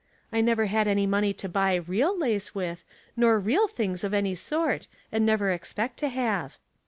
"I 0.33 0.41
never 0.41 0.65
had 0.65 0.87
any 0.87 1.05
money 1.05 1.31
to 1.33 1.47
buy 1.47 1.75
real 1.75 2.17
lace 2.17 2.55
with, 2.55 2.83
nor 3.15 3.39
real 3.39 3.67
things 3.67 4.03
of 4.03 4.15
any 4.15 4.33
sort, 4.33 4.87
and 5.11 5.27
never 5.27 5.51
expect 5.51 5.97
to 5.97 6.09
have." 6.09 6.57